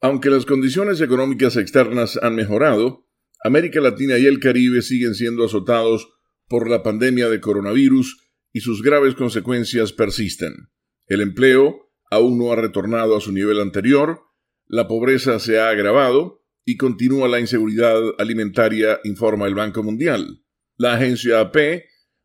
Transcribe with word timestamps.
Aunque 0.00 0.30
las 0.30 0.46
condiciones 0.46 1.00
económicas 1.00 1.56
externas 1.56 2.18
han 2.22 2.36
mejorado, 2.36 3.06
América 3.42 3.80
Latina 3.80 4.16
y 4.18 4.26
el 4.26 4.38
Caribe 4.38 4.82
siguen 4.82 5.14
siendo 5.14 5.44
azotados 5.44 6.08
por 6.48 6.70
la 6.70 6.82
pandemia 6.82 7.28
de 7.28 7.40
coronavirus 7.40 8.28
y 8.52 8.60
sus 8.60 8.82
graves 8.82 9.14
consecuencias 9.14 9.92
persisten. 9.92 10.70
El 11.06 11.20
empleo 11.20 11.90
aún 12.10 12.38
no 12.38 12.52
ha 12.52 12.56
retornado 12.56 13.16
a 13.16 13.20
su 13.20 13.32
nivel 13.32 13.60
anterior, 13.60 14.20
la 14.66 14.86
pobreza 14.86 15.38
se 15.40 15.58
ha 15.58 15.68
agravado 15.68 16.44
y 16.64 16.76
continúa 16.76 17.28
la 17.28 17.40
inseguridad 17.40 17.98
alimentaria, 18.18 19.00
informa 19.04 19.46
el 19.46 19.54
Banco 19.54 19.82
Mundial. 19.82 20.44
La 20.76 20.94
agencia 20.94 21.40
AP 21.40 21.56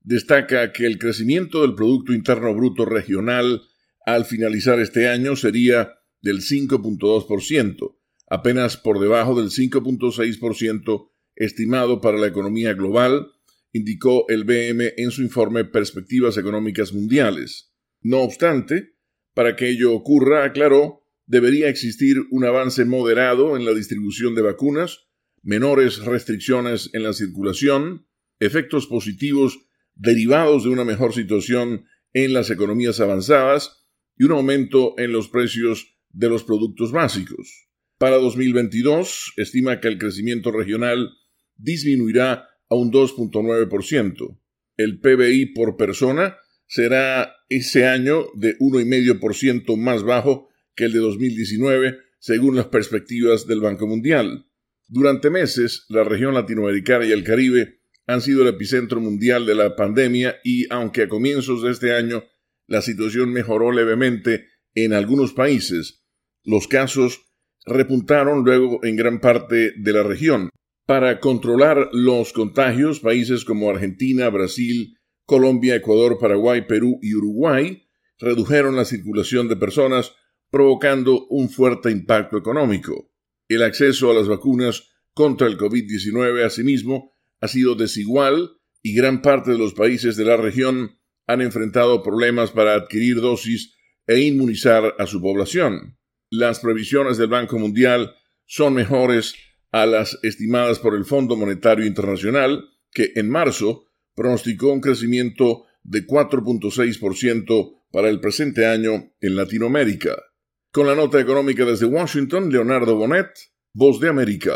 destaca 0.00 0.72
que 0.72 0.86
el 0.86 0.98
crecimiento 0.98 1.62
del 1.62 1.74
Producto 1.74 2.12
Interno 2.12 2.54
Bruto 2.54 2.84
regional 2.84 3.62
al 4.06 4.24
finalizar 4.24 4.80
este 4.80 5.08
año 5.08 5.36
sería 5.36 5.99
del 6.22 6.40
5.2%, 6.40 7.96
apenas 8.28 8.76
por 8.76 9.00
debajo 9.00 9.40
del 9.40 9.50
5.6% 9.50 11.10
estimado 11.36 12.00
para 12.00 12.18
la 12.18 12.26
economía 12.26 12.74
global, 12.74 13.32
indicó 13.72 14.26
el 14.28 14.44
BM 14.44 14.94
en 14.96 15.10
su 15.10 15.22
informe 15.22 15.64
Perspectivas 15.64 16.36
Económicas 16.36 16.92
Mundiales. 16.92 17.72
No 18.02 18.20
obstante, 18.20 18.94
para 19.34 19.56
que 19.56 19.68
ello 19.68 19.92
ocurra, 19.94 20.44
aclaró, 20.44 21.06
debería 21.26 21.68
existir 21.68 22.16
un 22.30 22.44
avance 22.44 22.84
moderado 22.84 23.56
en 23.56 23.64
la 23.64 23.72
distribución 23.72 24.34
de 24.34 24.42
vacunas, 24.42 25.06
menores 25.42 25.98
restricciones 26.04 26.90
en 26.92 27.04
la 27.04 27.12
circulación, 27.12 28.06
efectos 28.40 28.86
positivos 28.86 29.60
derivados 29.94 30.64
de 30.64 30.70
una 30.70 30.84
mejor 30.84 31.14
situación 31.14 31.84
en 32.12 32.32
las 32.32 32.50
economías 32.50 33.00
avanzadas 33.00 33.86
y 34.16 34.24
un 34.24 34.32
aumento 34.32 34.94
en 34.98 35.12
los 35.12 35.28
precios 35.28 35.99
de 36.12 36.28
los 36.28 36.44
productos 36.44 36.92
básicos. 36.92 37.68
Para 37.98 38.16
2022, 38.16 39.34
estima 39.36 39.80
que 39.80 39.88
el 39.88 39.98
crecimiento 39.98 40.50
regional 40.50 41.10
disminuirá 41.56 42.48
a 42.68 42.74
un 42.74 42.90
2.9%. 42.90 44.38
El 44.76 45.00
PBI 45.00 45.46
por 45.54 45.76
persona 45.76 46.36
será 46.66 47.34
ese 47.48 47.86
año 47.86 48.26
de 48.34 48.56
1,5% 48.58 49.76
más 49.76 50.02
bajo 50.02 50.48
que 50.74 50.84
el 50.84 50.92
de 50.92 51.00
2019, 51.00 51.98
según 52.18 52.56
las 52.56 52.66
perspectivas 52.66 53.46
del 53.46 53.60
Banco 53.60 53.86
Mundial. 53.86 54.46
Durante 54.88 55.30
meses, 55.30 55.84
la 55.88 56.04
región 56.04 56.34
latinoamericana 56.34 57.06
y 57.06 57.12
el 57.12 57.24
Caribe 57.24 57.80
han 58.06 58.20
sido 58.20 58.42
el 58.42 58.48
epicentro 58.48 59.00
mundial 59.00 59.46
de 59.46 59.54
la 59.54 59.76
pandemia 59.76 60.36
y, 60.42 60.72
aunque 60.72 61.02
a 61.02 61.08
comienzos 61.08 61.62
de 61.62 61.70
este 61.70 61.94
año 61.94 62.24
la 62.66 62.82
situación 62.82 63.32
mejoró 63.32 63.72
levemente 63.72 64.46
en 64.74 64.92
algunos 64.92 65.32
países, 65.32 65.99
los 66.44 66.68
casos 66.68 67.22
repuntaron 67.66 68.44
luego 68.44 68.84
en 68.84 68.96
gran 68.96 69.20
parte 69.20 69.72
de 69.76 69.92
la 69.92 70.02
región. 70.02 70.50
Para 70.86 71.20
controlar 71.20 71.88
los 71.92 72.32
contagios, 72.32 73.00
países 73.00 73.44
como 73.44 73.70
Argentina, 73.70 74.28
Brasil, 74.28 74.96
Colombia, 75.24 75.76
Ecuador, 75.76 76.18
Paraguay, 76.18 76.66
Perú 76.66 76.98
y 77.00 77.14
Uruguay 77.14 77.86
redujeron 78.18 78.76
la 78.76 78.84
circulación 78.84 79.48
de 79.48 79.56
personas, 79.56 80.12
provocando 80.50 81.26
un 81.28 81.48
fuerte 81.48 81.90
impacto 81.90 82.36
económico. 82.36 83.12
El 83.48 83.62
acceso 83.62 84.10
a 84.10 84.14
las 84.14 84.28
vacunas 84.28 84.88
contra 85.14 85.46
el 85.46 85.56
COVID-19, 85.56 86.44
asimismo, 86.44 87.12
ha 87.40 87.48
sido 87.48 87.74
desigual 87.74 88.50
y 88.82 88.94
gran 88.94 89.22
parte 89.22 89.52
de 89.52 89.58
los 89.58 89.74
países 89.74 90.16
de 90.16 90.24
la 90.24 90.36
región 90.36 90.98
han 91.26 91.40
enfrentado 91.40 92.02
problemas 92.02 92.50
para 92.50 92.74
adquirir 92.74 93.20
dosis 93.20 93.74
e 94.06 94.20
inmunizar 94.20 94.96
a 94.98 95.06
su 95.06 95.20
población. 95.20 95.96
Las 96.32 96.60
previsiones 96.60 97.18
del 97.18 97.26
Banco 97.26 97.58
Mundial 97.58 98.14
son 98.46 98.74
mejores 98.74 99.34
a 99.72 99.84
las 99.84 100.16
estimadas 100.22 100.78
por 100.78 100.94
el 100.94 101.04
Fondo 101.04 101.34
Monetario 101.34 101.84
Internacional, 101.84 102.68
que 102.92 103.10
en 103.16 103.28
marzo 103.28 103.86
pronosticó 104.14 104.72
un 104.72 104.80
crecimiento 104.80 105.64
de 105.82 106.06
4.6% 106.06 107.82
para 107.90 108.08
el 108.08 108.20
presente 108.20 108.64
año 108.66 109.12
en 109.20 109.34
Latinoamérica. 109.34 110.22
Con 110.70 110.86
la 110.86 110.94
nota 110.94 111.18
económica 111.18 111.64
desde 111.64 111.86
Washington, 111.86 112.52
Leonardo 112.52 112.94
Bonet, 112.94 113.30
Voz 113.72 113.98
de 113.98 114.08
América. 114.08 114.52